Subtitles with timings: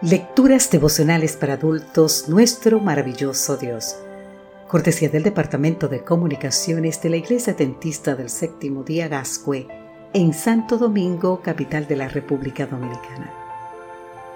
[0.00, 3.96] Lecturas devocionales para adultos, nuestro maravilloso Dios.
[4.68, 9.66] Cortesía del Departamento de Comunicaciones de la Iglesia Dentista del Séptimo Día Gascue,
[10.12, 13.34] en Santo Domingo, capital de la República Dominicana.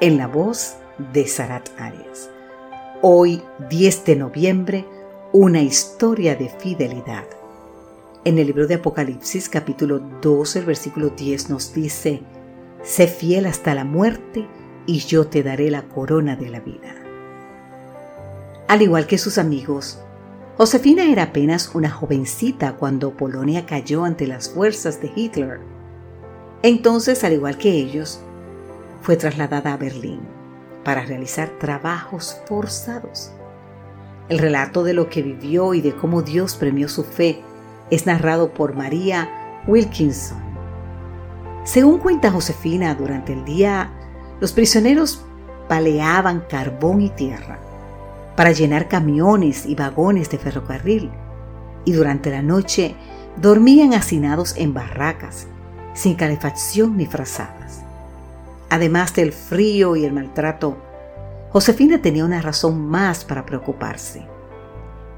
[0.00, 0.74] En la voz
[1.12, 2.28] de Sarat Arias.
[3.00, 3.40] Hoy,
[3.70, 4.84] 10 de noviembre,
[5.32, 7.26] una historia de fidelidad.
[8.24, 12.20] En el libro de Apocalipsis, capítulo 12, el versículo 10 nos dice,
[12.82, 14.48] Sé fiel hasta la muerte
[14.86, 16.94] y yo te daré la corona de la vida.
[18.68, 20.00] Al igual que sus amigos,
[20.56, 25.60] Josefina era apenas una jovencita cuando Polonia cayó ante las fuerzas de Hitler.
[26.62, 28.20] Entonces, al igual que ellos,
[29.02, 30.20] fue trasladada a Berlín
[30.84, 33.32] para realizar trabajos forzados.
[34.28, 37.42] El relato de lo que vivió y de cómo Dios premió su fe
[37.90, 40.38] es narrado por María Wilkinson.
[41.64, 43.90] Según cuenta Josefina, durante el día
[44.42, 45.22] los prisioneros
[45.68, 47.60] paleaban carbón y tierra
[48.34, 51.12] para llenar camiones y vagones de ferrocarril
[51.84, 52.96] y durante la noche
[53.36, 55.46] dormían hacinados en barracas,
[55.94, 57.82] sin calefacción ni frazadas.
[58.68, 60.76] Además del frío y el maltrato,
[61.52, 64.26] Josefina tenía una razón más para preocuparse.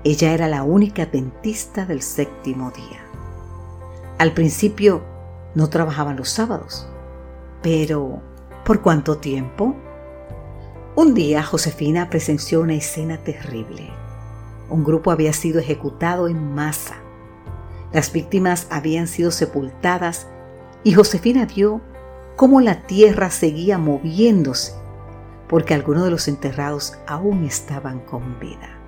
[0.04, 3.00] Ella era la única dentista del séptimo día.
[4.18, 5.02] Al principio
[5.54, 6.86] no trabajaban los sábados,
[7.62, 8.33] pero
[8.64, 9.76] ¿Por cuánto tiempo?
[10.96, 13.90] Un día Josefina presenció una escena terrible.
[14.70, 16.94] Un grupo había sido ejecutado en masa.
[17.92, 20.28] Las víctimas habían sido sepultadas
[20.82, 21.82] y Josefina vio
[22.36, 24.72] cómo la tierra seguía moviéndose
[25.46, 28.78] porque algunos de los enterrados aún estaban con vida.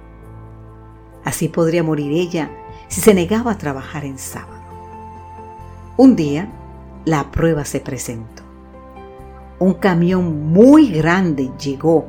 [1.22, 2.50] Así podría morir ella
[2.88, 4.64] si se negaba a trabajar en sábado.
[5.98, 6.48] Un día,
[7.04, 8.35] la prueba se presentó
[9.58, 12.06] un camión muy grande llegó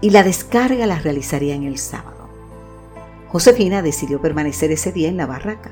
[0.00, 2.28] y la descarga la realizaría en el sábado.
[3.28, 5.70] Josefina decidió permanecer ese día en la barraca.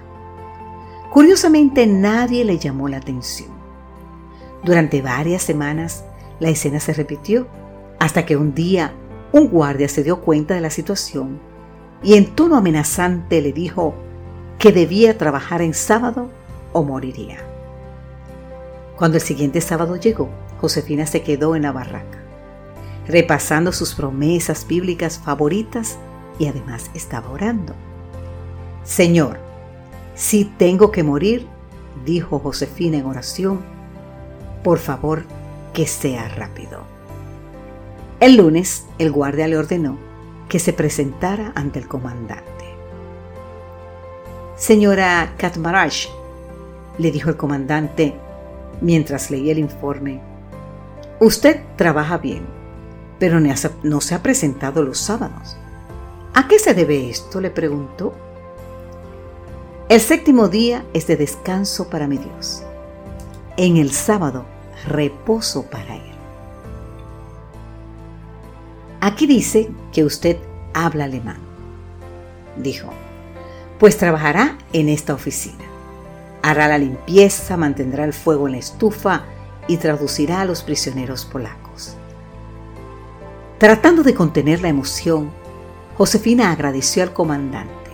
[1.10, 3.50] Curiosamente nadie le llamó la atención.
[4.64, 6.04] Durante varias semanas
[6.38, 7.46] la escena se repitió
[7.98, 8.94] hasta que un día
[9.32, 11.38] un guardia se dio cuenta de la situación
[12.02, 13.94] y en tono amenazante le dijo
[14.58, 16.30] que debía trabajar en sábado
[16.72, 17.38] o moriría.
[18.96, 20.28] Cuando el siguiente sábado llegó,
[20.60, 22.18] Josefina se quedó en la barraca,
[23.06, 25.98] repasando sus promesas bíblicas favoritas
[26.38, 27.74] y además estaba orando.
[28.84, 29.38] Señor,
[30.14, 31.46] si tengo que morir,
[32.04, 33.60] dijo Josefina en oración,
[34.62, 35.24] por favor
[35.72, 36.82] que sea rápido.
[38.20, 39.96] El lunes, el guardia le ordenó
[40.48, 42.44] que se presentara ante el comandante.
[44.56, 46.08] Señora Katmaraj,
[46.98, 48.14] le dijo el comandante
[48.82, 50.20] mientras leía el informe,
[51.20, 52.46] Usted trabaja bien,
[53.18, 55.54] pero no se ha presentado los sábados.
[56.32, 57.42] ¿A qué se debe esto?
[57.42, 58.14] le preguntó.
[59.90, 62.62] El séptimo día es de descanso para mi Dios.
[63.58, 64.46] En el sábado,
[64.86, 66.14] reposo para Él.
[69.02, 70.38] Aquí dice que usted
[70.72, 71.40] habla alemán.
[72.56, 72.88] Dijo,
[73.78, 75.64] pues trabajará en esta oficina.
[76.42, 79.24] Hará la limpieza, mantendrá el fuego en la estufa,
[79.70, 81.94] y traducirá a los prisioneros polacos.
[83.58, 85.30] Tratando de contener la emoción,
[85.96, 87.92] Josefina agradeció al comandante.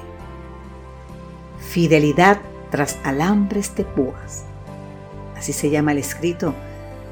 [1.59, 4.44] Fidelidad tras alambres de púas.
[5.37, 6.54] Así se llama el escrito.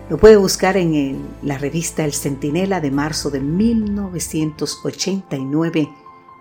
[0.09, 5.91] Lo puede buscar en la revista El Centinela de marzo de 1989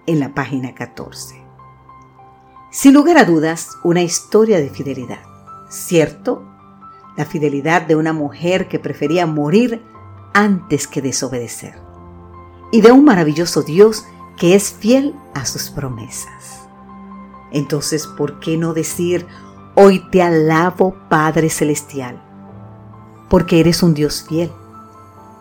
[0.05, 1.44] en la página 14.
[2.72, 5.19] Sin lugar a dudas, una historia de fidelidad.
[5.69, 6.53] Cierto,
[7.16, 9.84] la fidelidad de una mujer que prefería morir
[10.34, 11.75] antes que desobedecer,
[12.72, 14.06] y de un maravilloso Dios
[14.38, 16.68] que es fiel a sus promesas.
[17.52, 19.28] Entonces, ¿por qué no decir,
[19.75, 22.22] hoy te alabo Padre Celestial?
[23.29, 24.52] Porque eres un Dios fiel.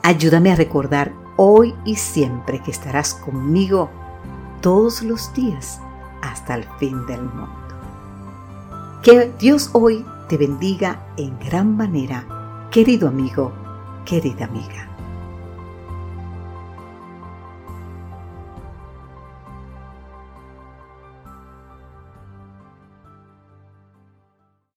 [0.03, 3.91] Ayúdame a recordar hoy y siempre que estarás conmigo
[4.61, 5.81] todos los días
[6.21, 7.62] hasta el fin del mundo.
[9.03, 13.53] Que Dios hoy te bendiga en gran manera, querido amigo,
[14.07, 14.92] querida amiga.